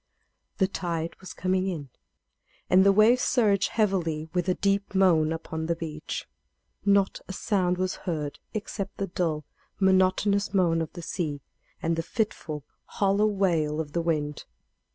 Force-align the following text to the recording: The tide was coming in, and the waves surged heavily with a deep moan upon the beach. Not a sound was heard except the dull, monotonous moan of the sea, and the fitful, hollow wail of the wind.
The 0.57 0.67
tide 0.67 1.15
was 1.19 1.31
coming 1.31 1.67
in, 1.67 1.89
and 2.71 2.83
the 2.83 2.91
waves 2.91 3.21
surged 3.21 3.69
heavily 3.69 4.29
with 4.33 4.49
a 4.49 4.55
deep 4.55 4.95
moan 4.95 5.31
upon 5.31 5.67
the 5.67 5.75
beach. 5.75 6.27
Not 6.83 7.21
a 7.27 7.33
sound 7.33 7.77
was 7.77 7.97
heard 7.97 8.39
except 8.55 8.97
the 8.97 9.05
dull, 9.05 9.45
monotonous 9.79 10.55
moan 10.55 10.81
of 10.81 10.91
the 10.93 11.03
sea, 11.03 11.43
and 11.83 11.95
the 11.95 12.01
fitful, 12.01 12.65
hollow 12.85 13.27
wail 13.27 13.79
of 13.79 13.93
the 13.93 14.01
wind. 14.01 14.45